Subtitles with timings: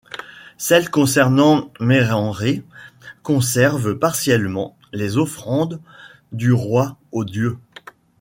[0.57, 2.63] Celles concernant Mérenrê
[3.21, 5.79] conservent partiellement les offrandes
[6.31, 7.59] du roi aux dieux.